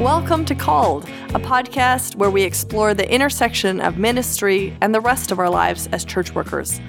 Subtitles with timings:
[0.00, 5.32] Welcome to Called, a podcast where we explore the intersection of ministry and the rest
[5.32, 6.82] of our lives as church workers.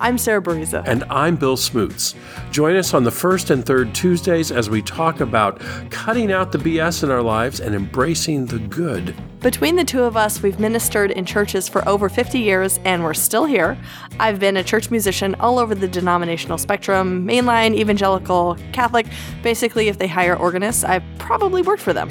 [0.00, 0.82] I'm Sarah Bariza.
[0.84, 2.16] And I'm Bill Smoots.
[2.50, 5.60] Join us on the first and third Tuesdays as we talk about
[5.90, 9.14] cutting out the BS in our lives and embracing the good.
[9.38, 13.14] Between the two of us, we've ministered in churches for over 50 years and we're
[13.14, 13.78] still here.
[14.18, 19.06] I've been a church musician all over the denominational spectrum mainline, evangelical, Catholic.
[19.44, 22.10] Basically, if they hire organists, I've probably worked for them.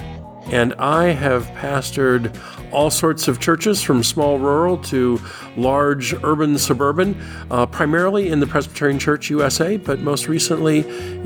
[0.51, 2.35] And I have pastored
[2.71, 5.19] all sorts of churches from small rural to
[5.55, 7.19] large urban suburban,
[7.49, 10.79] uh, primarily in the Presbyterian Church USA, but most recently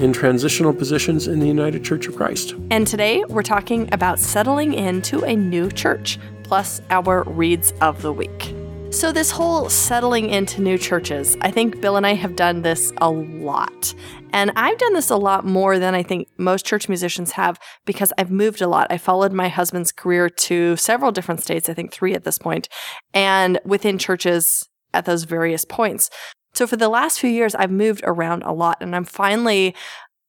[0.03, 2.55] in transitional positions in the United Church of Christ.
[2.69, 8.13] And today we're talking about settling into a new church, plus our reads of the
[8.13, 8.55] week.
[8.91, 12.91] So, this whole settling into new churches, I think Bill and I have done this
[12.97, 13.93] a lot.
[14.33, 18.11] And I've done this a lot more than I think most church musicians have because
[18.17, 18.87] I've moved a lot.
[18.89, 22.67] I followed my husband's career to several different states, I think three at this point,
[23.13, 26.09] and within churches at those various points.
[26.53, 29.73] So for the last few years, I've moved around a lot and I'm finally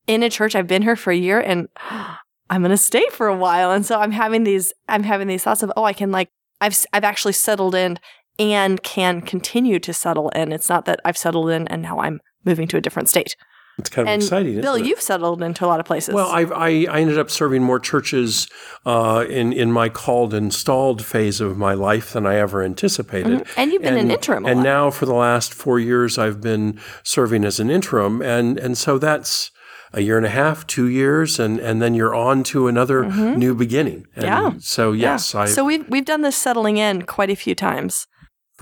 [0.07, 0.55] in a church.
[0.55, 1.69] I've been here for a year and
[2.49, 3.73] I'm going to stay for a while.
[3.73, 6.29] And so I'm having these, I'm having these thoughts of, oh, I can like,
[6.61, 7.99] I've, I've actually settled in
[8.39, 10.53] and can continue to settle in.
[10.53, 13.37] It's not that I've settled in and now I'm moving to a different state.
[13.79, 14.61] It's kind of and exciting.
[14.61, 16.15] Bill, you've settled into a lot of places.
[16.15, 18.47] Well, I've, I I ended up serving more churches
[18.85, 23.41] uh, in in my called installed phase of my life than I ever anticipated.
[23.41, 23.61] Mm-hmm.
[23.61, 24.63] And you've been an interim and lot.
[24.63, 28.99] now for the last four years, I've been serving as an interim, and and so
[28.99, 29.51] that's
[29.95, 33.05] a year and a half, two years, and and then you're on to another
[33.37, 34.07] new beginning.
[34.15, 34.55] And Mm-hmm.
[34.55, 34.61] Yeah.
[34.61, 38.07] So yes, I so we've we've done this settling in quite a few times.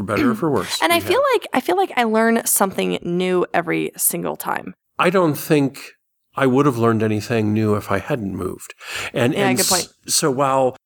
[0.00, 0.80] For better or for worse.
[0.82, 1.32] And I we feel have.
[1.34, 4.74] like I feel like I learn something new every single time.
[4.98, 5.92] I don't think
[6.36, 8.74] I would have learned anything new if I hadn't moved.
[9.12, 9.88] And Yeah, and good point.
[10.06, 10.76] so while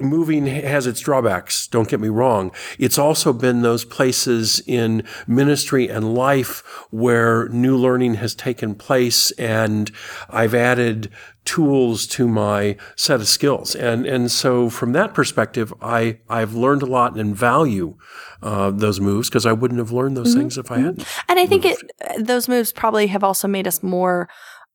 [0.00, 5.88] moving has its drawbacks, don't get me wrong, it's also been those places in ministry
[5.88, 9.90] and life where new learning has taken place and
[10.28, 11.10] I've added
[11.44, 13.74] tools to my set of skills.
[13.74, 17.96] And and so from that perspective, I I've learned a lot and value
[18.42, 21.06] uh, those moves because I wouldn't have learned those things if I hadn't.
[21.28, 21.78] And I think it
[22.18, 24.28] those moves probably have also made us more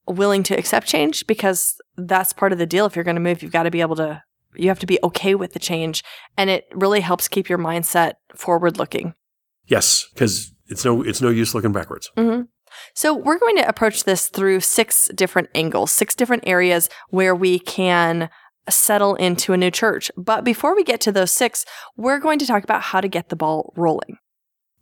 [0.07, 2.85] willing to accept change because that's part of the deal.
[2.85, 4.23] If you're going to move, you've got to be able to
[4.55, 6.03] you have to be okay with the change,
[6.37, 9.13] and it really helps keep your mindset forward looking.
[9.67, 12.11] Yes, because it's no it's no use looking backwards.
[12.17, 12.43] Mm-hmm.
[12.95, 17.59] So, we're going to approach this through six different angles, six different areas where we
[17.59, 18.29] can
[18.69, 20.11] settle into a new church.
[20.15, 21.65] But before we get to those six,
[21.97, 24.17] we're going to talk about how to get the ball rolling.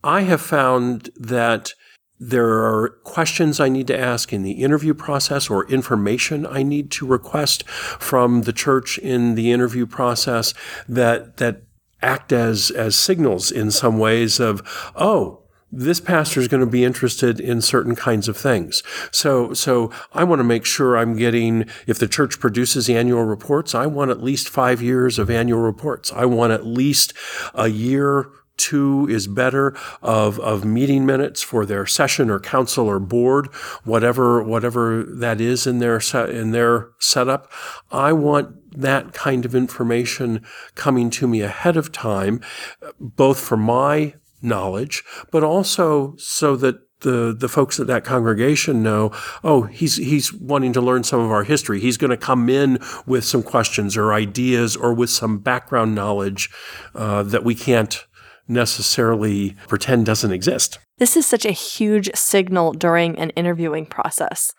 [0.03, 1.73] I have found that
[2.19, 6.91] there are questions I need to ask in the interview process or information I need
[6.91, 10.53] to request from the church in the interview process
[10.87, 11.63] that that
[12.01, 14.61] act as as signals in some ways of
[14.95, 18.81] oh this pastor is going to be interested in certain kinds of things.
[19.11, 23.75] So, so I want to make sure I'm getting, if the church produces annual reports,
[23.75, 26.11] I want at least five years of annual reports.
[26.11, 27.13] I want at least
[27.53, 32.99] a year two is better of, of meeting minutes for their session or council or
[32.99, 33.47] board,
[33.83, 37.51] whatever, whatever that is in their set, in their setup.
[37.91, 42.41] I want that kind of information coming to me ahead of time,
[42.99, 49.11] both for my knowledge, but also so that the the folks at that congregation know,
[49.43, 51.79] oh, he's he's wanting to learn some of our history.
[51.79, 56.49] He's going to come in with some questions or ideas or with some background knowledge
[56.95, 58.05] uh, that we can't
[58.49, 60.79] necessarily pretend doesn't exist.
[60.97, 64.53] This is such a huge signal during an interviewing process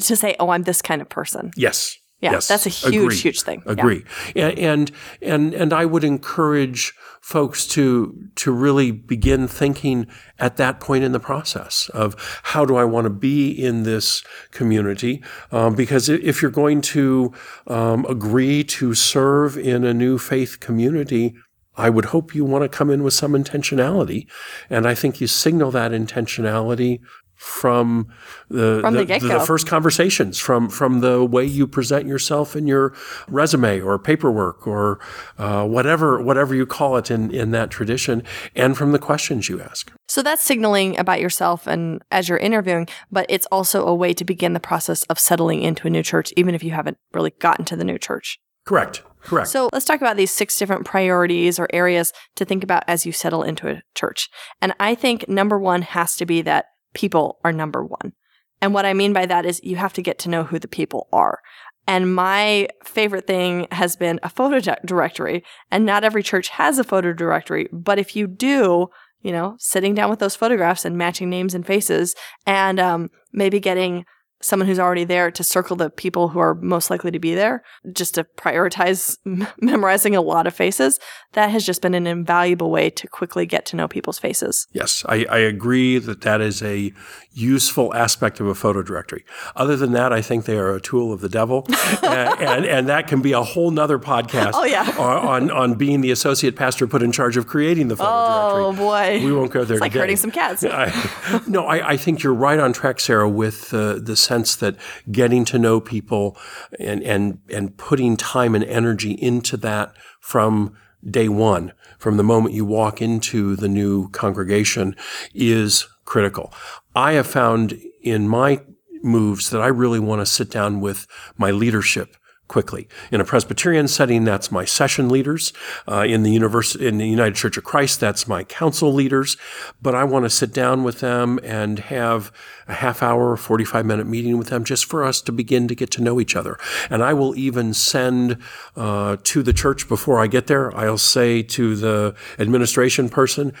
[0.00, 1.50] to say, oh, I'm this kind of person.
[1.56, 1.96] Yes.
[2.20, 2.48] Yeah, yes.
[2.48, 3.16] that's a huge, Agree.
[3.16, 3.62] huge thing.
[3.64, 4.04] Agree.
[4.34, 4.90] And, and
[5.22, 11.12] and and I would encourage folks to to really begin thinking at that point in
[11.12, 15.22] the process of how do I want to be in this community?
[15.52, 17.32] Um, because if you're going to
[17.68, 21.36] um, agree to serve in a new faith community.
[21.78, 24.26] I would hope you want to come in with some intentionality,
[24.68, 27.00] and I think you signal that intentionality
[27.34, 28.08] from
[28.48, 29.38] the From the the, get-go.
[29.38, 32.92] first conversations, from from the way you present yourself in your
[33.28, 34.98] resume or paperwork or
[35.38, 38.24] uh, whatever whatever you call it in in that tradition,
[38.56, 39.92] and from the questions you ask.
[40.08, 44.24] So that's signaling about yourself and as you're interviewing, but it's also a way to
[44.24, 47.64] begin the process of settling into a new church, even if you haven't really gotten
[47.66, 48.40] to the new church.
[48.64, 49.02] Correct.
[49.22, 49.48] Correct.
[49.48, 53.12] So let's talk about these six different priorities or areas to think about as you
[53.12, 54.28] settle into a church.
[54.60, 58.12] And I think number one has to be that people are number one.
[58.60, 60.68] And what I mean by that is you have to get to know who the
[60.68, 61.40] people are.
[61.86, 65.42] And my favorite thing has been a photo di- directory.
[65.70, 68.88] And not every church has a photo directory, but if you do,
[69.22, 72.14] you know, sitting down with those photographs and matching names and faces
[72.46, 74.04] and um, maybe getting
[74.40, 77.62] someone who's already there to circle the people who are most likely to be there,
[77.92, 79.16] just to prioritize
[79.60, 80.98] memorizing a lot of faces.
[81.32, 84.66] That has just been an invaluable way to quickly get to know people's faces.
[84.72, 86.92] Yes, I, I agree that that is a
[87.32, 89.24] useful aspect of a photo directory.
[89.54, 91.66] Other than that, I think they are a tool of the devil,
[92.02, 94.52] and, and, and that can be a whole nother podcast.
[94.54, 98.10] Oh yeah, on on being the associate pastor put in charge of creating the photo
[98.10, 98.84] oh, directory.
[98.84, 99.76] Oh boy, we won't go there.
[99.76, 100.00] It's like today.
[100.00, 100.64] hurting some cats.
[100.64, 104.76] I, no, I, I think you're right on track, Sarah, with uh, the sense that
[105.10, 106.36] getting to know people
[106.78, 110.76] and and and putting time and energy into that from
[111.08, 114.94] day one, from the moment you walk into the new congregation,
[115.34, 116.52] is critical.
[116.94, 118.60] I have found in my
[119.02, 122.16] moves that I really want to sit down with my leadership
[122.48, 122.88] quickly.
[123.12, 125.52] In a Presbyterian setting, that's my session leaders.
[125.86, 129.36] Uh, in the university, in the United Church of Christ, that's my council leaders.
[129.80, 132.32] But I want to sit down with them and have
[132.66, 135.90] a half hour, 45 minute meeting with them just for us to begin to get
[135.92, 136.58] to know each other.
[136.90, 138.38] And I will even send
[138.76, 143.52] uh, to the church before I get there, I'll say to the administration person,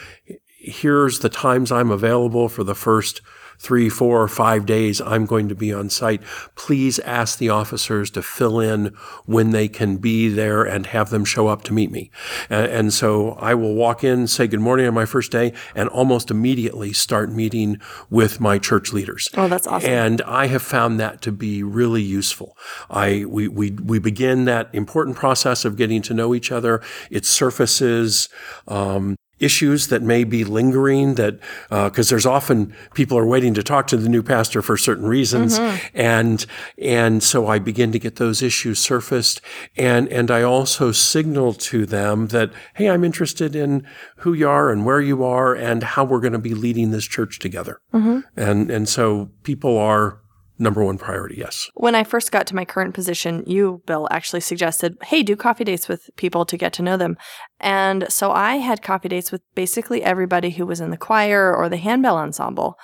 [0.58, 3.20] here's the times I'm available for the first
[3.58, 6.22] three, four, or five days I'm going to be on site.
[6.54, 8.86] Please ask the officers to fill in
[9.26, 12.10] when they can be there and have them show up to meet me.
[12.48, 15.88] And, and so I will walk in, say good morning on my first day, and
[15.88, 19.28] almost immediately start meeting with my church leaders.
[19.36, 19.90] Oh, that's awesome.
[19.90, 22.56] And I have found that to be really useful.
[22.90, 26.82] I we we we begin that important process of getting to know each other.
[27.10, 28.28] It surfaces
[28.66, 31.38] um, issues that may be lingering that
[31.68, 35.06] because uh, there's often people are waiting to talk to the new pastor for certain
[35.06, 35.86] reasons mm-hmm.
[35.94, 36.46] and
[36.78, 39.40] and so I begin to get those issues surfaced
[39.76, 43.86] and and I also signal to them that hey I'm interested in
[44.18, 47.06] who you are and where you are and how we're going to be leading this
[47.06, 48.20] church together mm-hmm.
[48.36, 50.20] and and so people are
[50.58, 51.70] number one priority, yes.
[51.74, 55.64] When I first got to my current position, you, Bill, actually suggested, hey, do coffee
[55.64, 57.16] dates with people to get to know them.
[57.60, 61.68] And so I had coffee dates with basically everybody who was in the choir or
[61.68, 62.78] the handbell ensemble.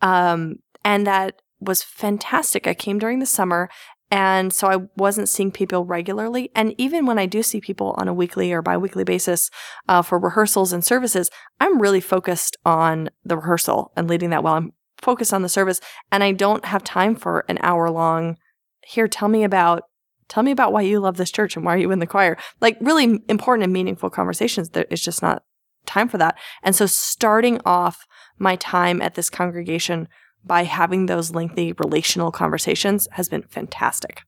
[0.00, 2.66] Um, and that was fantastic.
[2.66, 3.68] I came during the summer.
[4.10, 6.50] And so I wasn't seeing people regularly.
[6.54, 9.50] And even when I do see people on a weekly or biweekly basis
[9.86, 11.30] uh, for rehearsals and services,
[11.60, 14.54] I'm really focused on the rehearsal and leading that well.
[14.54, 14.72] I'm
[15.02, 15.80] focus on the service
[16.10, 18.36] and I don't have time for an hour long
[18.82, 19.84] here tell me about
[20.28, 22.36] tell me about why you love this church and why are you in the choir?
[22.60, 25.42] Like really important and meaningful conversations there is just not
[25.86, 26.36] time for that.
[26.62, 28.06] And so starting off
[28.38, 30.08] my time at this congregation
[30.44, 34.22] by having those lengthy relational conversations has been fantastic.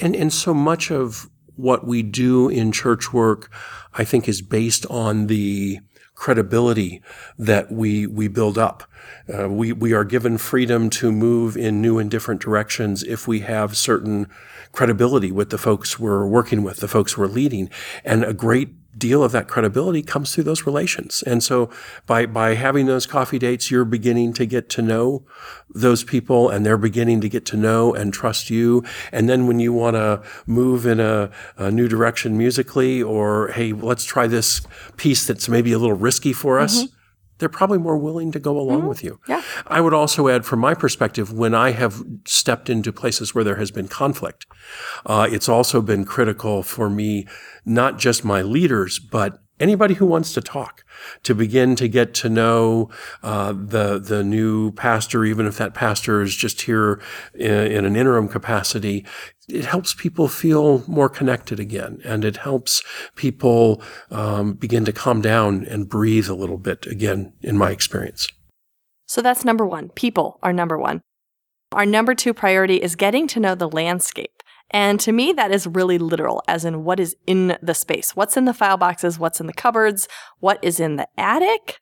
[0.00, 3.52] And and so much of what we do in church work
[3.92, 5.78] i think is based on the
[6.20, 7.00] credibility
[7.38, 8.84] that we we build up.
[9.32, 13.40] Uh, we we are given freedom to move in new and different directions if we
[13.40, 14.28] have certain
[14.70, 17.70] credibility with the folks we're working with, the folks we're leading,
[18.04, 21.22] and a great deal of that credibility comes through those relations.
[21.22, 21.70] And so
[22.06, 25.24] by, by having those coffee dates, you're beginning to get to know
[25.72, 28.84] those people and they're beginning to get to know and trust you.
[29.12, 33.72] And then when you want to move in a, a, new direction musically or, hey,
[33.72, 34.62] let's try this
[34.96, 36.84] piece that's maybe a little risky for us.
[36.84, 36.96] Mm-hmm
[37.40, 38.88] they're probably more willing to go along mm-hmm.
[38.88, 39.18] with you.
[39.26, 39.42] Yeah.
[39.66, 43.56] I would also add, from my perspective, when I have stepped into places where there
[43.56, 44.46] has been conflict,
[45.06, 47.26] uh, it's also been critical for me,
[47.64, 50.84] not just my leaders, but anybody who wants to talk
[51.22, 52.90] to begin to get to know
[53.22, 57.00] uh, the the new pastor, even if that pastor is just here
[57.34, 59.06] in, in, an interim capacity.
[59.48, 62.82] It helps people feel more connected again, and it helps
[63.16, 67.32] people um, begin to calm down and breathe a little bit again.
[67.42, 68.28] In my experience.
[69.06, 69.88] So that's number one.
[69.90, 71.00] People are number one.
[71.72, 74.39] Our number two priority is getting to know the landscape.
[74.70, 78.14] And to me, that is really literal, as in what is in the space.
[78.14, 79.18] What's in the file boxes?
[79.18, 80.08] What's in the cupboards?
[80.38, 81.80] What is in the attic?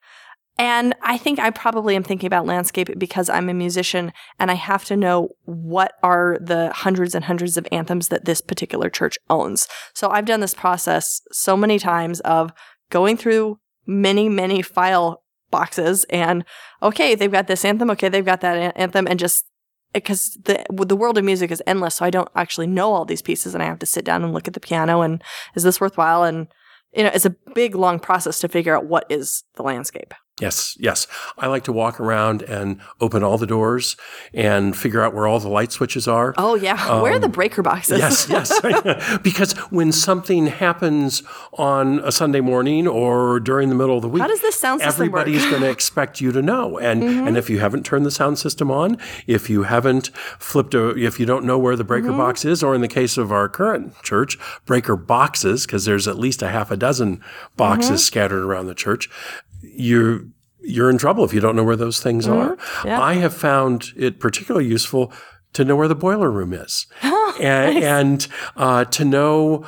[0.60, 4.54] And I think I probably am thinking about landscape because I'm a musician and I
[4.54, 9.16] have to know what are the hundreds and hundreds of anthems that this particular church
[9.30, 9.68] owns.
[9.94, 12.52] So I've done this process so many times of
[12.90, 16.44] going through many, many file boxes and
[16.82, 17.90] okay, they've got this anthem.
[17.90, 19.44] Okay, they've got that anthem and just
[19.92, 23.22] because the the world of music is endless, so I don't actually know all these
[23.22, 25.22] pieces, and I have to sit down and look at the piano and
[25.54, 26.24] is this worthwhile?
[26.24, 26.48] And
[26.92, 30.14] you know, it's a big long process to figure out what is the landscape.
[30.40, 31.06] Yes, yes.
[31.36, 33.96] I like to walk around and open all the doors
[34.32, 36.34] and figure out where all the light switches are.
[36.36, 37.98] Oh yeah, where are the um, breaker boxes?
[37.98, 39.18] Yes, yes.
[39.22, 41.22] because when something happens
[41.54, 44.80] on a Sunday morning or during the middle of the week, How does this sound
[44.80, 45.22] system work?
[45.22, 46.78] everybody's going to expect you to know.
[46.78, 47.26] And mm-hmm.
[47.26, 51.18] and if you haven't turned the sound system on, if you haven't flipped a, if
[51.18, 52.18] you don't know where the breaker mm-hmm.
[52.18, 56.18] box is, or in the case of our current church, breaker boxes, because there's at
[56.18, 57.22] least a half a dozen
[57.56, 57.96] boxes mm-hmm.
[57.96, 59.08] scattered around the church,
[59.60, 62.58] you you're in trouble if you don't know where those things are.
[62.84, 63.00] Yeah.
[63.00, 65.12] I have found it particularly useful
[65.54, 69.66] to know where the boiler room is, and, and uh, to know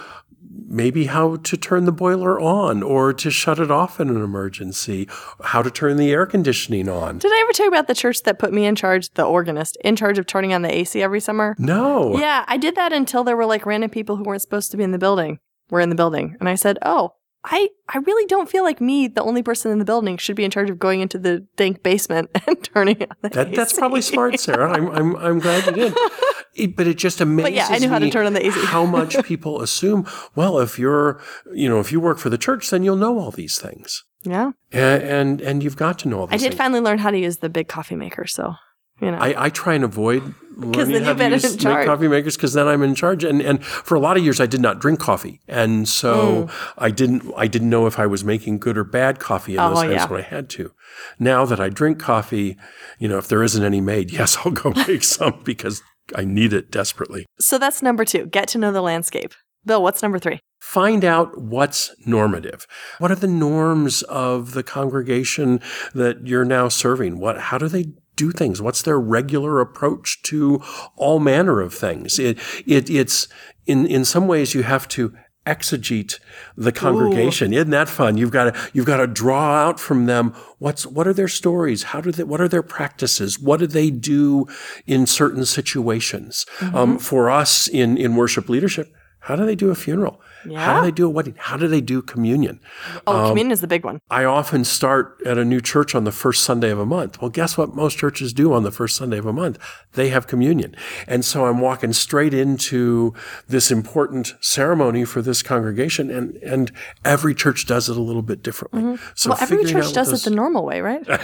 [0.66, 5.09] maybe how to turn the boiler on or to shut it off in an emergency,
[5.42, 7.18] how to turn the air conditioning on.
[7.18, 9.76] Did I ever tell you about the church that put me in charge, the organist,
[9.85, 11.56] in charge of turning on the AC every summer?
[11.59, 12.16] No.
[12.18, 14.85] Yeah, I did that until there were like random people who weren't supposed to be
[14.85, 15.38] in the building
[15.70, 16.37] were in the building.
[16.40, 19.78] And I said, Oh, I, I really don't feel like me, the only person in
[19.78, 23.16] the building, should be in charge of going into the dank basement and turning on
[23.23, 24.70] the That, that's probably smart, Sarah.
[24.73, 25.94] I'm, I'm, I'm glad you did.
[26.52, 28.66] It- but it just amazes yeah, I knew how to me turn on the AC.
[28.66, 30.04] how much people assume,
[30.35, 31.20] well, if you're,
[31.54, 34.04] you know, if you work for the church, then you'll know all these things.
[34.25, 34.50] Yeah.
[34.73, 36.54] And, and, and you've got to know all I did things.
[36.56, 38.26] finally learn how to use the big coffee maker.
[38.26, 38.56] So,
[39.00, 39.19] you know.
[39.19, 42.83] I, I try and avoid learning how to use make coffee makers because then I'm
[42.83, 43.25] in charge.
[43.25, 46.11] And and for a lot of years I did not drink coffee, and so
[46.47, 46.50] Mm.
[46.78, 49.78] I didn't I didn't know if I was making good or bad coffee in those
[49.78, 50.07] Oh, times yeah.
[50.09, 50.73] when I had to.
[51.19, 52.57] Now that I drink coffee,
[52.99, 55.83] you know, if there isn't any made, yes, I'll go make some because
[56.14, 57.25] I need it desperately.
[57.40, 59.33] so that's number two get to know the landscape.
[59.64, 60.40] Bill, what's number three?
[60.61, 62.66] Find out what's normative.
[62.99, 65.61] What are the norms of the congregation
[65.95, 67.19] that you're now serving?
[67.19, 68.60] What how do they do things?
[68.60, 70.62] What's their regular approach to
[70.96, 72.18] all manner of things?
[72.18, 73.28] It, it it's
[73.66, 75.12] in in some ways you have to
[75.46, 76.20] exegete
[76.56, 77.54] the congregation.
[77.54, 78.18] Isn't that fun?
[78.18, 81.84] You've got to you've got to draw out from them what's what are their stories?
[81.84, 83.38] How do they what are their practices?
[83.38, 84.46] What do they do
[84.86, 86.46] in certain situations?
[86.74, 88.92] Um, for us in in worship leadership,
[89.30, 90.20] how do they do a funeral?
[90.56, 91.37] How do they do a wedding?
[91.38, 92.58] How do they do communion?
[93.06, 94.00] Oh, um, communion is the big one.
[94.10, 97.20] I often start at a new church on the first Sunday of a month.
[97.20, 99.56] Well, guess what most churches do on the first Sunday of a month?
[99.92, 100.75] They have communion.
[101.06, 103.14] And so I'm walking straight into
[103.46, 106.72] this important ceremony for this congregation and, and
[107.04, 108.82] every church does it a little bit differently.
[108.82, 109.04] Mm-hmm.
[109.14, 111.06] So well, every church does what it the normal way, right?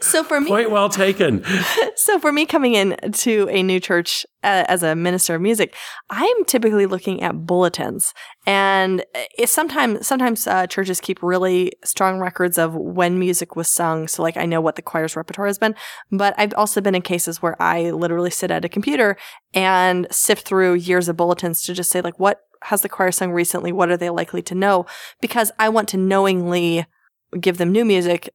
[0.00, 1.44] so for me, Point well taken.
[1.96, 5.74] so for me coming in to a new church uh, as a minister of music,
[6.10, 8.14] I'm typically looking at bulletins,
[8.46, 9.04] and
[9.36, 14.22] it's sometimes sometimes uh, churches keep really strong records of when music was sung, so
[14.22, 15.74] like I know what the choir's repertoire has been.
[16.10, 19.16] But I've also been in cases where I literally sit at a computer
[19.54, 23.32] and sift through years of bulletins to just say like what has the choir sung
[23.32, 23.72] recently?
[23.72, 24.86] What are they likely to know?
[25.20, 26.86] Because I want to knowingly
[27.38, 28.30] give them new music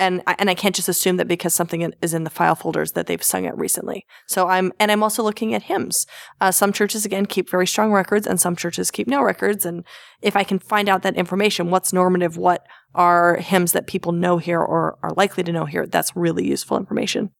[0.00, 2.92] and I, and I can't just assume that because something is in the file folders
[2.92, 4.04] that they've sung it recently.
[4.26, 6.06] So I'm and I'm also looking at hymns.
[6.40, 9.64] Uh, some churches again keep very strong records, and some churches keep no records.
[9.64, 9.84] And
[10.20, 14.38] if I can find out that information, what's normative, what are hymns that people know
[14.38, 17.30] here or are likely to know here, that's really useful information.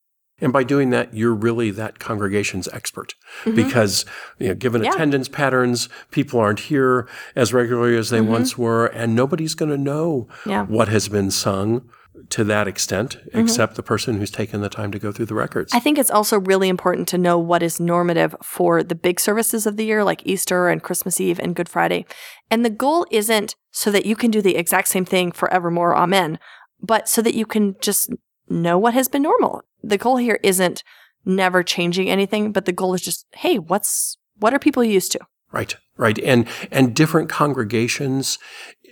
[0.41, 4.05] And by doing that, you're really that congregation's expert because,
[4.41, 4.87] you know, given Mm-hmm.
[4.87, 4.95] Yeah.
[4.95, 9.79] attendance patterns, people aren't here as regularly as they once were, and nobody's going to
[9.79, 10.51] know Mm-hmm.
[10.51, 10.65] Yeah.
[10.67, 11.89] what has been sung
[12.31, 13.39] to that extent, mm-hmm.
[13.39, 15.73] except the person who's taken the time to go through the records.
[15.75, 19.67] I think it's also really important to know what is normative for the big services
[19.67, 22.07] of the year, like Easter and Christmas Eve and Good Friday.
[22.51, 26.39] And the goal isn't so that you can do the exact same thing forevermore, amen,
[26.81, 28.11] but so that you can just
[28.49, 29.63] know what has been normal.
[29.83, 30.83] The goal here isn't
[31.25, 35.21] never changing anything, but the goal is just, hey, what's what are people used to?
[35.53, 38.39] Right, right, and and different congregations,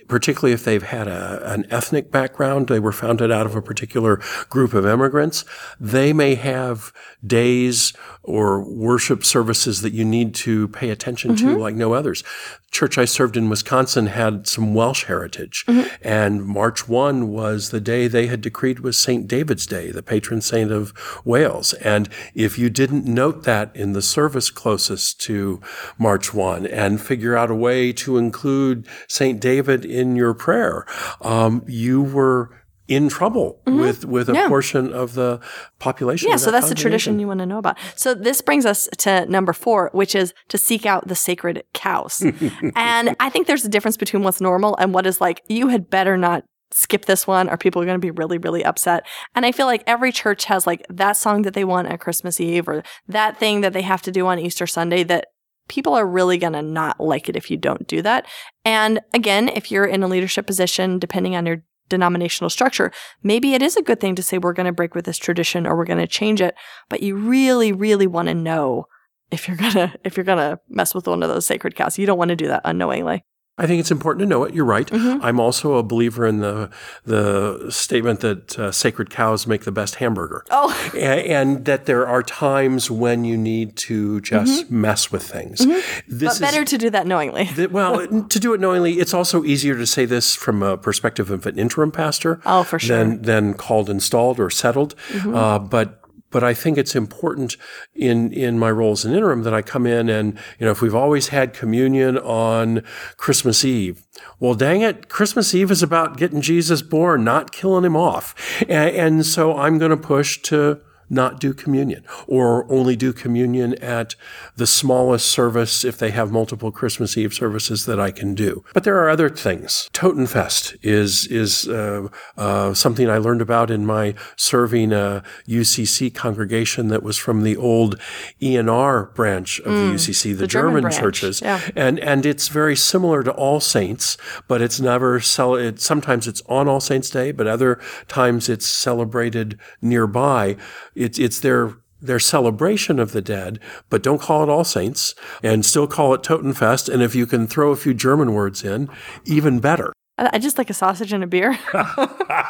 [0.07, 4.17] particularly if they've had a, an ethnic background, they were founded out of a particular
[4.49, 5.45] group of immigrants.
[5.79, 6.93] They may have
[7.25, 7.93] days
[8.23, 11.59] or worship services that you need to pay attention to, mm-hmm.
[11.59, 12.23] like no others.
[12.71, 15.87] Church I served in Wisconsin had some Welsh heritage, mm-hmm.
[16.01, 20.41] and March one was the day they had decreed was Saint David's Day, the patron
[20.41, 20.93] saint of
[21.23, 21.73] Wales.
[21.75, 25.61] And if you didn't note that in the service closest to
[25.97, 29.39] March 1 and figure out a way to include St.
[29.39, 30.85] David in your prayer,
[31.21, 32.49] um, you were
[32.89, 34.41] in trouble with, with a Mm-hmm.
[34.41, 34.47] Yeah.
[34.49, 35.39] portion of the
[35.79, 36.27] population.
[36.27, 37.77] Yeah, of so that's the tradition you want to know about.
[37.95, 42.21] So this brings us to number four, which is to seek out the sacred cows.
[42.75, 45.89] and I think there's a difference between what's normal and what is like, you had
[45.89, 49.05] better not skip this one or people are going to be really, really upset.
[49.35, 52.39] And I feel like every church has like that song that they want at Christmas
[52.41, 55.27] Eve or that thing that they have to do on Easter Sunday that
[55.67, 58.25] people are really going to not like it if you don't do that.
[58.65, 62.91] And again, if you're in a leadership position, depending on your denominational structure,
[63.21, 65.67] maybe it is a good thing to say we're going to break with this tradition
[65.67, 66.55] or we're going to change it,
[66.89, 68.87] but you really, really want to know
[69.33, 71.97] if you're gonna if you're gonna mess with one of those sacred cows.
[71.97, 73.25] You don't want to do that unknowingly.
[73.55, 74.55] I think it's important to know it.
[74.55, 74.87] You're right.
[74.87, 75.23] Mm-hmm.
[75.23, 76.71] I'm also a believer in the
[77.05, 80.43] the statement that uh, sacred cows make the best hamburger.
[80.49, 84.81] Oh, and, and, that there are times when you need to just mm-hmm.
[84.81, 85.59] mess with things.
[85.59, 85.99] Mm-hmm.
[86.07, 87.45] This but better is, to do that knowingly.
[87.53, 91.29] The, well, to do it knowingly, it's also easier to say this from a perspective
[91.29, 92.41] of an interim pastor.
[92.47, 92.97] Oh, for sure.
[92.97, 94.95] Than than called installed or settled.
[95.09, 95.35] Mm-hmm.
[95.35, 96.02] Uh, but
[96.33, 97.55] but I think it's important
[97.95, 100.81] in in my role as an interim that I come in and you know if
[100.81, 102.83] we've always had communion on
[103.15, 104.03] Christmas Eve,
[104.39, 108.95] well, dang it, Christmas Eve is about getting Jesus born, not killing him off, and,
[108.95, 110.81] and so I'm going to push to
[111.13, 114.15] not do communion or only do communion at
[114.55, 118.63] the smallest service if they have multiple Christmas Eve services that I can do.
[118.73, 119.89] But there are other things.
[119.93, 126.87] Totenfest is, is uh, uh, something I learned about in my serving a UCC congregation
[126.89, 127.99] that was from the old
[128.41, 131.41] E&R branch of mm, the UCC, the, the German, German churches.
[131.41, 131.61] Yeah.
[131.75, 134.17] And, and it's very similar to All Saints,
[134.47, 138.67] but it's never, cel- it, sometimes it's on All Saints Day, but other times it's
[138.67, 140.57] celebrated nearby
[141.03, 145.65] it's it's their their celebration of the dead, but don't call it All Saints and
[145.65, 146.93] still call it Totenfest.
[146.93, 148.89] And if you can throw a few German words in,
[149.25, 149.93] even better.
[150.17, 151.57] I just like a sausage and a beer.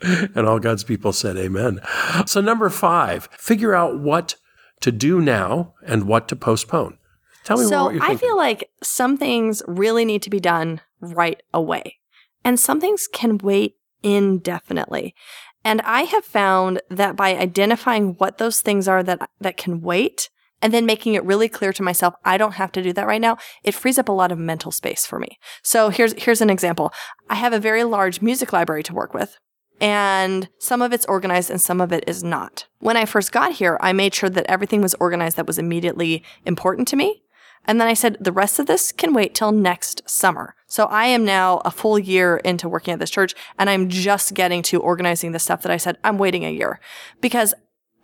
[0.00, 1.80] and all God's people said, Amen.
[2.26, 4.36] So, number five, figure out what
[4.80, 6.98] to do now and what to postpone.
[7.44, 8.16] Tell me so what you're thinking.
[8.16, 11.98] I feel like some things really need to be done right away,
[12.44, 15.14] and some things can wait indefinitely.
[15.64, 20.30] And I have found that by identifying what those things are that, that can wait
[20.60, 23.20] and then making it really clear to myself, I don't have to do that right
[23.20, 25.38] now, it frees up a lot of mental space for me.
[25.62, 26.92] So here's, here's an example.
[27.30, 29.38] I have a very large music library to work with.
[29.80, 32.66] And some of it's organized and some of it is not.
[32.80, 36.24] When I first got here, I made sure that everything was organized that was immediately
[36.44, 37.22] important to me.
[37.68, 40.56] And then I said, the rest of this can wait till next summer.
[40.66, 44.32] So I am now a full year into working at this church and I'm just
[44.32, 46.80] getting to organizing the stuff that I said I'm waiting a year
[47.20, 47.52] because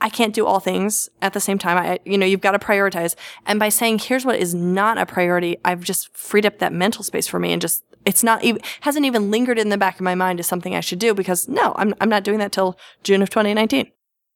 [0.02, 1.78] I can't do all things at the same time.
[1.78, 3.14] I, you know, you've got to prioritize.
[3.46, 7.02] And by saying, here's what is not a priority, I've just freed up that mental
[7.02, 10.02] space for me and just, it's not even, hasn't even lingered in the back of
[10.02, 12.78] my mind as something I should do because no, I'm, I'm not doing that till
[13.02, 13.90] June of 2019.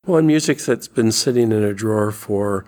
[0.07, 2.65] Well, and music that's been sitting in a drawer for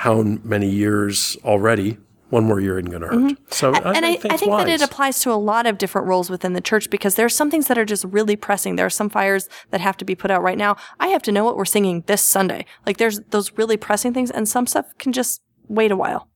[0.00, 1.98] how many years already
[2.30, 3.18] one more year isn't going to hurt.
[3.18, 3.44] Mm-hmm.
[3.50, 6.06] So, I, and I, think, I think that it applies to a lot of different
[6.06, 8.76] roles within the church because there are some things that are just really pressing.
[8.76, 10.76] There are some fires that have to be put out right now.
[10.98, 12.64] I have to know what we're singing this Sunday.
[12.86, 16.28] Like there's those really pressing things, and some stuff can just wait a while.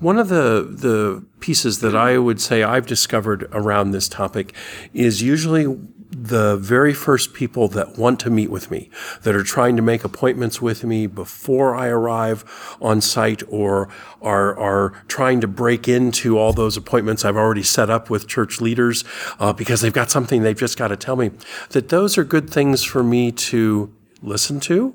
[0.00, 4.52] One of the the pieces that I would say I've discovered around this topic
[4.92, 5.64] is usually
[6.12, 8.90] the very first people that want to meet with me,
[9.22, 13.88] that are trying to make appointments with me before I arrive on site or
[14.20, 18.60] are, are trying to break into all those appointments I've already set up with church
[18.60, 19.04] leaders
[19.40, 21.30] uh, because they've got something they've just got to tell me,
[21.70, 24.94] that those are good things for me to listen to,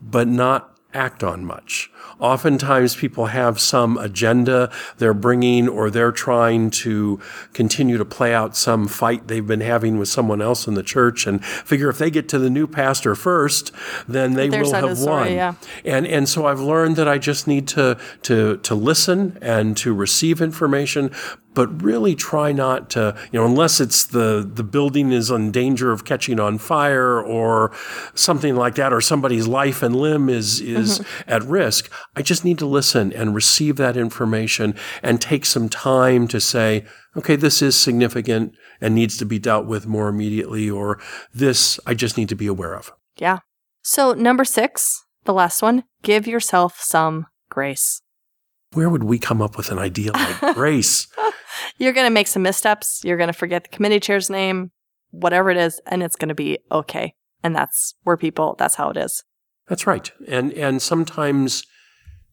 [0.00, 1.90] but not act on much.
[2.18, 7.20] Oftentimes people have some agenda they're bringing or they're trying to
[7.52, 11.26] continue to play out some fight they've been having with someone else in the church
[11.26, 13.72] and figure if they get to the new pastor first,
[14.06, 15.32] then they Their will have story, won.
[15.32, 15.54] Yeah.
[15.84, 19.94] And and so I've learned that I just need to to to listen and to
[19.94, 21.10] receive information,
[21.54, 25.90] but really try not to, you know, unless it's the, the building is in danger
[25.90, 27.72] of catching on fire or
[28.14, 31.30] something like that, or somebody's life and limb is, is mm-hmm.
[31.30, 31.90] at risk.
[32.14, 36.84] I just need to listen and receive that information and take some time to say,
[37.16, 41.00] okay, this is significant and needs to be dealt with more immediately, or
[41.34, 42.92] this I just need to be aware of.
[43.16, 43.38] Yeah.
[43.82, 48.02] So, number six, the last one, give yourself some grace.
[48.72, 51.08] Where would we come up with an idea like grace?
[51.78, 53.02] You're going to make some missteps.
[53.04, 54.70] You're going to forget the committee chair's name,
[55.10, 57.14] whatever it is, and it's going to be okay.
[57.42, 59.24] And that's where people, that's how it is.
[59.68, 60.10] That's right.
[60.26, 61.64] And and sometimes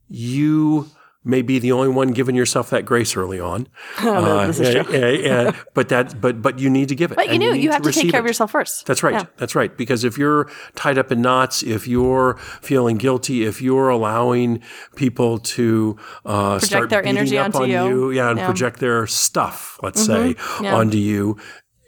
[0.10, 0.90] you
[1.28, 3.68] may be the only one giving yourself that grace early on.
[4.00, 5.54] uh, this is true.
[5.74, 7.16] but that, but but you need to give it.
[7.16, 7.46] But you do.
[7.46, 8.24] You, you have to, to take care it.
[8.24, 8.86] of yourself first.
[8.86, 9.14] That's right.
[9.14, 9.26] Yeah.
[9.38, 9.76] That's right.
[9.76, 14.62] Because if you're tied up in knots, if you're feeling guilty, if you're allowing
[14.96, 18.46] people to uh, project start their energy up onto on you, you yeah, and yeah.
[18.46, 20.40] project their stuff, let's mm-hmm.
[20.40, 20.76] say, yeah.
[20.76, 21.38] onto you,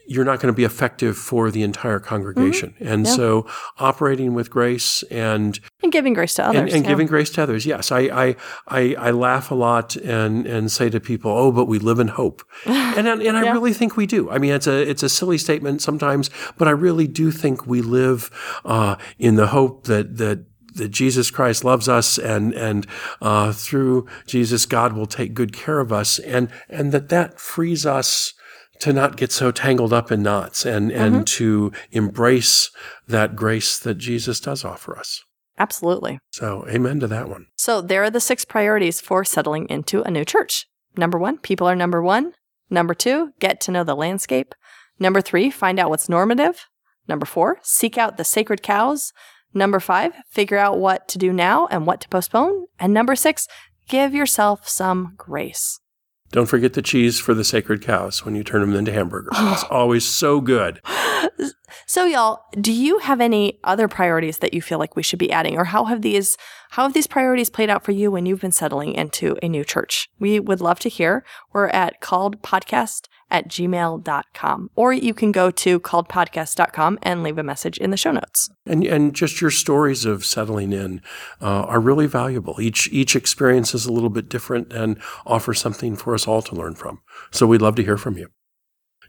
[0.09, 2.71] you're not going to be effective for the entire congregation.
[2.71, 2.87] Mm-hmm.
[2.87, 3.45] And so
[3.77, 6.61] operating with grace and And giving grace to others.
[6.61, 6.89] and, and yeah.
[6.89, 7.63] giving grace to others.
[7.63, 8.35] Yes, I, I,
[8.67, 12.07] I, I laugh a lot and, and say to people, "Oh, but we live in
[12.07, 14.31] hope," and and, and I really think we do.
[14.31, 17.81] I mean, it's a it's a silly statement sometimes, but I really do think we
[17.83, 18.31] live
[18.65, 20.45] uh, in the hope that that.
[20.75, 22.85] That Jesus Christ loves us, and and
[23.21, 27.87] uh, through Jesus, God will take good care of us, and and that that frees
[27.87, 28.35] us
[28.79, 31.23] to not get so tangled up in knots, and and mm-hmm.
[31.23, 32.71] to embrace
[33.07, 35.23] that grace that Jesus does offer us.
[35.57, 36.19] Absolutely.
[36.31, 37.47] So, amen to that one.
[37.57, 40.65] So there are the six priorities for settling into a new church.
[40.95, 42.33] Number one, people are number one.
[42.69, 44.55] Number two, get to know the landscape.
[44.99, 46.65] Number three, find out what's normative.
[47.07, 49.11] Number four, seek out the sacred cows.
[49.53, 52.67] Number five, figure out what to do now and what to postpone.
[52.79, 53.47] And number six,
[53.87, 55.79] give yourself some grace.
[56.31, 59.33] Don't forget the cheese for the sacred cows when you turn them into hamburgers.
[59.37, 60.81] It's always so good.
[61.85, 65.31] So y'all, do you have any other priorities that you feel like we should be
[65.31, 66.37] adding or how have these
[66.71, 69.63] how have these priorities played out for you when you've been settling into a new
[69.63, 70.07] church?
[70.19, 71.25] We would love to hear.
[71.51, 77.77] We're at calledpodcast at gmail.com or you can go to calledpodcast.com and leave a message
[77.77, 78.49] in the show notes.
[78.65, 81.01] And and just your stories of settling in
[81.41, 82.59] uh, are really valuable.
[82.59, 86.55] Each each experience is a little bit different and offers something for us all to
[86.55, 87.01] learn from.
[87.31, 88.27] So we'd love to hear from you.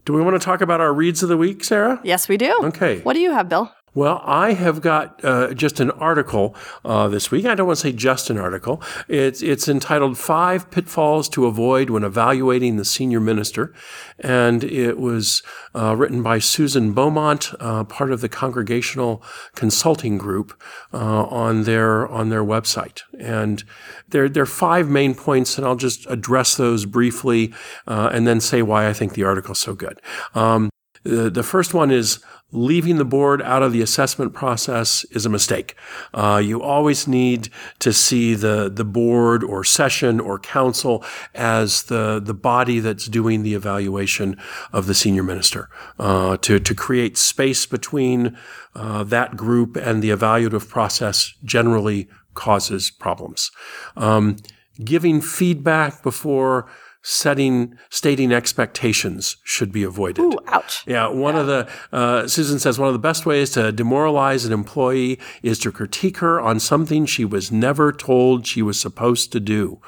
[0.04, 2.00] Do we want to talk about our reads of the week, Sarah?
[2.02, 2.58] Yes, we do.
[2.64, 3.00] Okay.
[3.00, 3.70] What do you have, Bill?
[3.92, 7.44] Well, I have got uh, just an article uh, this week.
[7.44, 8.80] I don't want to say just an article.
[9.08, 13.74] It's it's entitled Five Pitfalls to Avoid When Evaluating the Senior Minister.
[14.20, 15.42] And it was
[15.74, 19.24] uh, written by Susan Beaumont, uh, part of the Congregational
[19.56, 20.60] Consulting Group
[20.92, 23.02] uh, on their on their website.
[23.18, 23.64] And
[24.08, 27.52] there, there are five main points, and I'll just address those briefly
[27.88, 30.00] uh, and then say why I think the article is so good.
[30.34, 30.70] Um,
[31.02, 35.28] the, the first one is leaving the board out of the assessment process is a
[35.28, 35.74] mistake.
[36.12, 42.20] Uh, you always need to see the, the board or session or council as the,
[42.22, 44.36] the body that's doing the evaluation
[44.72, 48.36] of the senior minister uh, to, to create space between
[48.74, 53.50] uh, that group and the evaluative process generally causes problems.
[53.96, 54.36] Um,
[54.84, 56.70] giving feedback before
[57.02, 60.22] setting stating expectations should be avoided.
[60.22, 60.82] Ooh, ouch.
[60.86, 64.52] Yeah, one of the uh, Susan says one of the best ways to demoralize an
[64.52, 69.40] employee is to critique her on something she was never told she was supposed to
[69.40, 69.80] do.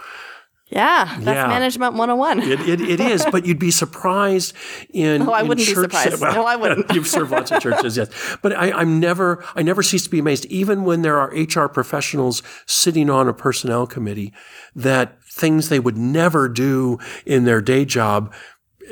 [0.70, 1.48] Yeah, that's Yeah.
[1.48, 2.40] management 101.
[2.50, 4.54] It, it, it is, but you'd be surprised
[4.88, 5.20] in.
[5.20, 6.22] Oh, I in wouldn't be church- surprised.
[6.22, 6.90] No, I wouldn't.
[6.94, 8.08] You've served lots of churches, yes.
[8.40, 11.68] But I, I'm never, I never cease to be amazed, even when there are HR
[11.68, 14.32] professionals sitting on a personnel committee,
[14.74, 18.32] that things they would never do in their day job.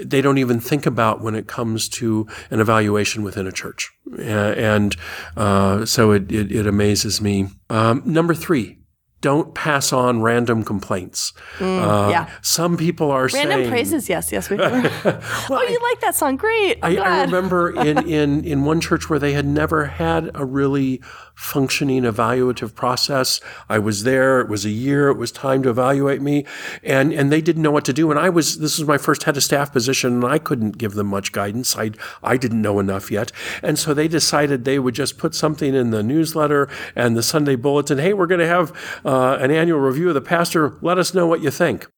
[0.03, 4.97] They don't even think about when it comes to an evaluation within a church, and
[5.37, 7.49] uh, so it, it, it amazes me.
[7.69, 8.79] Um, number three,
[9.21, 11.33] don't pass on random complaints.
[11.59, 12.31] Uh, Mm, yeah.
[12.43, 13.49] Some people are saying.
[13.49, 14.63] Random saying, praises, yes, yes, we do.
[14.65, 16.37] oh, you like that song?
[16.37, 16.79] Great.
[16.83, 21.01] I, I remember in, in, in one church where they had never had a really
[21.35, 23.41] functioning evaluative process.
[23.69, 24.41] I was there.
[24.41, 25.09] It was a year.
[25.09, 26.45] It was time to evaluate me,
[26.83, 28.11] and and they didn't know what to do.
[28.11, 30.93] And I was this was my first head of staff position, and I couldn't give
[30.95, 31.77] them much guidance.
[31.77, 35.75] I I didn't know enough yet, and so they decided they would just put something
[35.75, 37.97] in the newsletter and the Sunday bulletin.
[37.99, 38.71] Hey, we're going to have
[39.05, 40.79] uh, Uh, an annual review of the pastor.
[40.83, 41.89] Let us know what you think.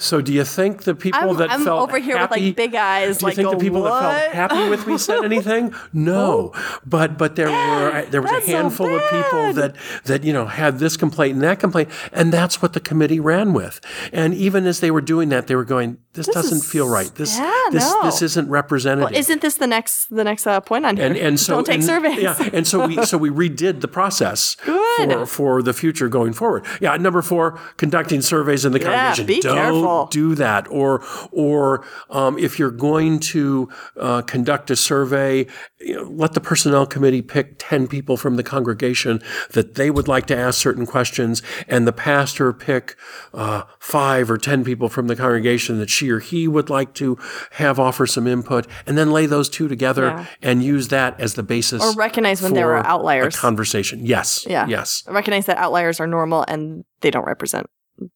[0.00, 2.56] So, do you think the people I'm, that I'm felt over here with happy- like
[2.56, 3.18] big eyes.
[3.18, 5.74] do you like, think the people that felt happy with me said anything?
[5.92, 6.52] No,
[6.86, 10.46] but but there were there was a so handful of people that that you know
[10.46, 13.80] had this complaint and that complaint, and that's what the committee ran with.
[14.12, 17.12] And even as they were doing that, they were going, "This, doesn't is- feel right.
[17.16, 18.02] This yeah, this no.
[18.04, 21.06] this isn't representative." Isn't this the next the next uh, point on here?
[21.06, 22.22] and and so don't take and- surveys.
[22.22, 25.10] Yeah, and so we so we redid the process Good.
[25.10, 26.64] for for the future going forward.
[26.80, 28.84] Yeah, number four, conducting surveys in the Yeah,
[29.14, 29.26] congregation.
[29.26, 29.87] be don't careful.
[30.10, 30.66] Do that.
[30.70, 35.46] Or or um, if you're going to uh, conduct a survey,
[35.80, 39.20] you know, let the personnel committee pick ten people from the congregation
[39.52, 42.96] that they would like to ask certain questions, and the pastor pick
[43.34, 47.18] uh, five or ten people from the congregation that she or he would like to
[47.52, 50.26] have offer some input, and then lay those two together Yeah.
[50.42, 51.82] and use that as the basis.
[51.82, 53.36] Or recognize when there are outliers.
[53.36, 54.04] A conversation.
[54.04, 54.46] Yes.
[54.48, 54.66] Yeah.
[54.66, 55.04] Yes.
[55.08, 57.66] Recognize that outliers are normal and they don't represent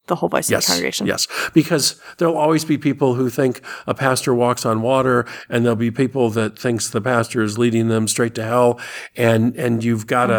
[0.07, 0.63] the whole voice Yes.
[0.65, 1.07] of the congregation.
[1.07, 1.27] Yes.
[1.55, 5.91] Because there'll always be people who think a pastor walks on water, and there'll be
[5.91, 8.81] people that thinks the pastor is leading them straight to hell,
[9.17, 10.33] and and you've got to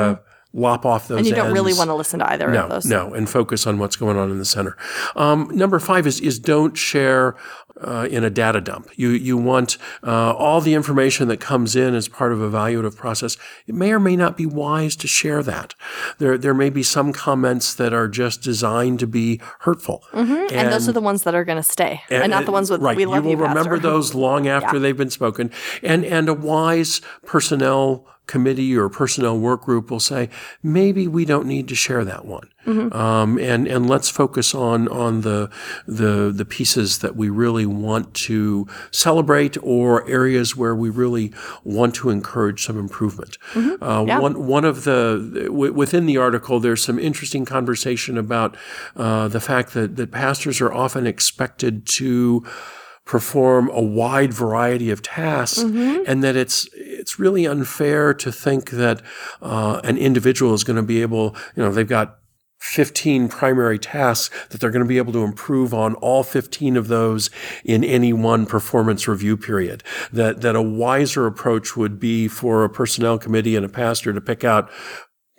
[0.54, 0.62] Mm-hmm.
[0.62, 2.86] lop off those and you don't really want to listen to either no, of those.
[2.86, 4.78] No, and focus on what's going on in the center.
[5.16, 7.36] Um, number five is is don't share
[7.82, 8.90] uh, in a data dump.
[8.96, 12.96] You you want uh, all the information that comes in as part of a evaluative
[12.96, 13.38] process.
[13.68, 15.76] It may or may not be wise to share that.
[16.20, 20.56] There there may be some comments that are just designed to be hurtful, Mm-hmm.
[20.56, 22.82] And, those are the ones that are going to stay, and, not the ones with
[22.82, 22.96] right.
[22.96, 26.34] "We love you you." will remember those long after they've been spoken, and and a
[26.34, 30.30] wise personnel committee or personnel work group will say
[30.62, 32.94] maybe we don't need to share that one, Mm-hmm.
[32.96, 35.50] um, and and let's focus on on the
[35.86, 41.34] the the pieces that we really want to celebrate or areas where we really
[41.66, 43.38] want to encourage some improvement.
[43.54, 44.08] Uh, Mm-hmm.
[44.08, 44.20] Yeah.
[44.20, 48.56] One one of the w- within the article, there's some interesting conversation about
[48.96, 52.46] uh, the fact that that pastors are often expected to
[53.06, 55.60] perform a wide variety of tasks,
[56.08, 59.02] and that it's it's really unfair to think that
[59.42, 62.20] uh, an individual is going to be able, you know, they've got
[62.60, 66.88] 15 primary tasks that they're going to be able to improve on all 15 of
[66.88, 67.30] those
[67.66, 69.84] in any one performance review period.
[70.14, 74.22] That that a wiser approach would be for a personnel committee and a pastor to
[74.22, 74.72] pick out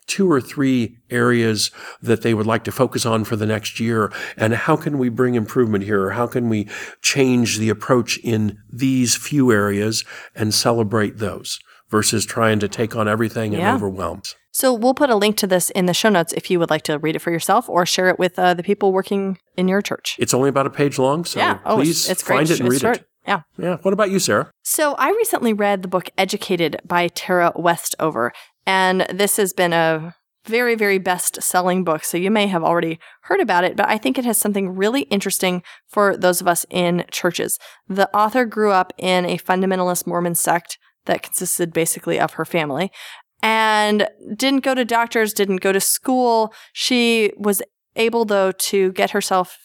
[0.06, 1.70] two or three areas
[2.02, 5.08] that they would like to focus on for the next year and how can we
[5.08, 6.68] bring improvement here or how can we
[7.02, 11.58] change the approach in these few areas and celebrate those
[11.90, 13.74] versus trying to take on everything and Yeah.
[13.74, 14.22] overwhelm.
[14.52, 16.82] So we'll put a link to this in the show notes if you would like
[16.82, 19.82] to read it for yourself or share it with uh, the people working in your
[19.82, 20.16] church.
[20.18, 21.58] It's only about a page long, so yeah.
[21.64, 22.36] Oh, please it's, it's great.
[22.36, 22.96] find it and It's read short.
[22.98, 23.08] it.
[23.26, 23.40] Yeah.
[23.58, 23.76] Yeah.
[23.82, 24.50] What about you, Sarah?
[24.62, 28.32] So I recently read the book Educated by Tara Westover,
[28.66, 30.14] and this has been a
[30.46, 32.04] very, very best selling book.
[32.04, 35.02] So you may have already heard about it, but I think it has something really
[35.02, 37.58] interesting for those of us in churches.
[37.88, 42.90] The author grew up in a fundamentalist Mormon sect that consisted basically of her family
[43.42, 46.52] and didn't go to doctors, didn't go to school.
[46.72, 47.62] She was
[47.96, 49.58] able, though, to get herself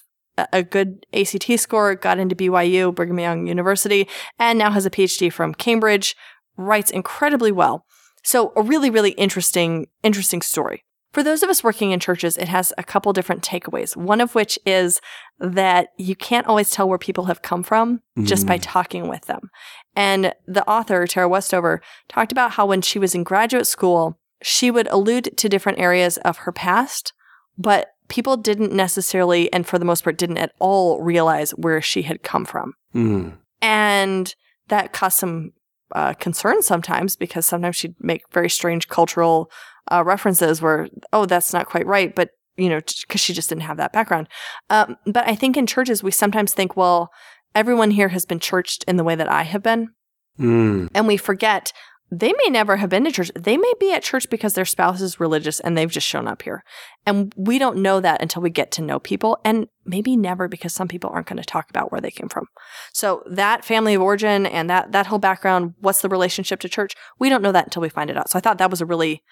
[0.52, 4.08] a- good ACT score, got into BYU, Brigham Young University,
[4.38, 6.16] and now has a PhD from Cambridge,
[6.58, 7.86] writes incredibly well.
[8.24, 10.84] So a really, really interesting, interesting story.
[11.12, 13.98] For those of us working in churches, it has a couple different takeaways.
[13.98, 15.02] One of which is
[15.40, 19.50] that you can't always tell where people have come from just by talking with them.
[19.96, 24.70] And the author, Tara Westover, talked about how when she was in graduate school, she
[24.70, 27.12] would allude to different areas of her past,
[27.58, 32.04] but people didn't necessarily, and for the most part, didn't at all realize where she
[32.04, 32.74] had come from.
[32.94, 33.38] Mm.
[33.62, 34.36] And
[34.68, 35.54] that caused some
[35.94, 39.52] uh, concern sometimes because sometimes she'd make very strange cultural
[39.92, 43.62] uh, references where, oh, that's not quite right, but you know, because she just didn't
[43.64, 44.28] have that background.
[44.70, 47.10] Um, but I think in churches, we sometimes think, well,
[47.56, 49.90] everyone here has been churched in the way that I have been.
[50.38, 50.90] Mm.
[50.94, 51.72] And we forget
[52.12, 53.32] they may never have been to church.
[53.36, 56.42] They may be at church because their spouse is religious and they've just shown up
[56.42, 56.64] here.
[57.06, 60.74] And we don't know that until we get to know people and maybe never because
[60.74, 62.46] some people aren't going to talk about where they came from.
[62.94, 66.96] So that family of origin and that, that whole background, what's the relationship to church?
[67.20, 68.30] We don't know that until we find it out.
[68.30, 69.24] So I thought that was a really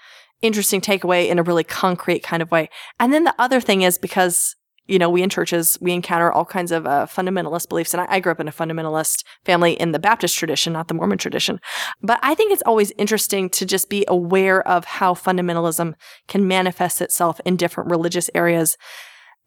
[0.41, 2.69] interesting takeaway in a really concrete kind of way.
[2.99, 4.55] And then the other thing is because
[4.88, 7.93] you know, we in churches, we encounter all kinds of uh, fundamentalist beliefs.
[7.93, 10.93] And I, I grew up in a fundamentalist family in the Baptist tradition, not the
[10.93, 11.60] Mormon tradition.
[12.02, 15.93] But I think it's always interesting to just be aware of how fundamentalism
[16.28, 18.78] can manifest itself in different religious areas.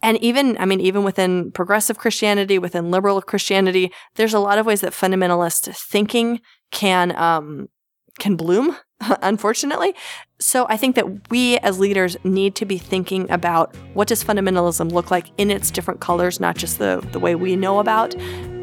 [0.03, 4.67] And even, I mean, even within progressive Christianity, within liberal Christianity, there's a lot of
[4.67, 7.69] ways that fundamentalist thinking can, um,
[8.19, 8.77] can bloom,
[9.23, 9.95] unfortunately.
[10.39, 14.93] So I think that we as leaders need to be thinking about what does fundamentalism
[14.93, 18.15] look like in its different colors, not just the, the way we know about,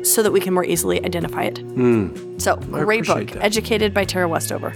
[0.04, 1.56] so that we can more easily identify it.
[1.56, 2.42] Mm.
[2.42, 3.44] So great book, that.
[3.44, 4.74] Educated by Tara Westover.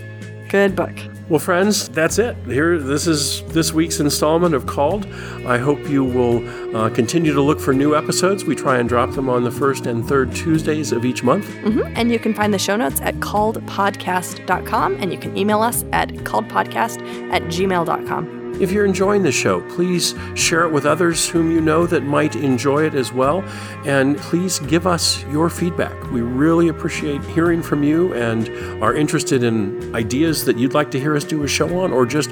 [0.51, 0.91] Good book.
[1.29, 2.35] Well, friends, that's it.
[2.45, 5.05] Here, this is this week's installment of Called.
[5.45, 8.43] I hope you will uh, continue to look for new episodes.
[8.43, 11.45] We try and drop them on the first and third Tuesdays of each month.
[11.59, 15.85] hmm And you can find the show notes at calledpodcast.com and you can email us
[15.93, 18.40] at calledpodcast at gmail.com.
[18.61, 22.35] If you're enjoying the show, please share it with others whom you know that might
[22.35, 23.41] enjoy it as well.
[23.87, 26.11] And please give us your feedback.
[26.11, 28.49] We really appreciate hearing from you and
[28.83, 32.05] are interested in ideas that you'd like to hear us do a show on, or
[32.05, 32.29] just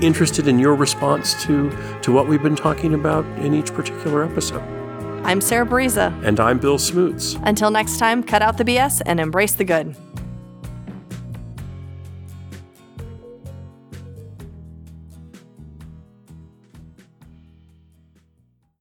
[0.00, 4.62] interested in your response to, to what we've been talking about in each particular episode.
[5.24, 6.12] I'm Sarah Bariza.
[6.22, 7.36] And I'm Bill Smoots.
[7.42, 9.96] Until next time, cut out the BS and embrace the good.